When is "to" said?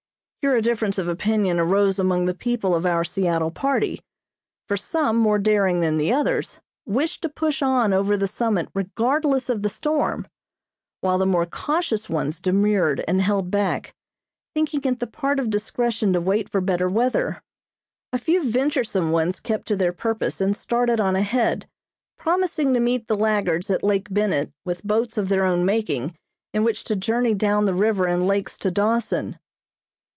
7.21-7.29, 16.13-16.19, 19.67-19.75, 22.73-22.79, 26.85-26.95, 28.57-28.71